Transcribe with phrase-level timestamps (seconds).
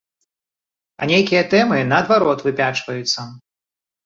[1.01, 3.21] А нейкія тэмы, наадварот, выпячваюцца.